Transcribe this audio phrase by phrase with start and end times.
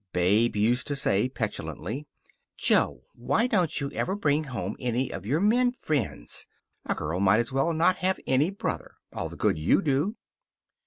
[0.13, 2.07] Babe used to say petulantly,
[2.57, 6.47] "Jo, why don't you ever bring home any of your men friends?
[6.87, 10.15] A girl might as well not have any brother, all the good you do."